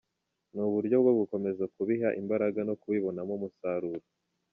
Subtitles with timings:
[0.53, 4.05] Ni uburyo bwo gukomeza kubiha imbaraga no kubibonamo umusaruro.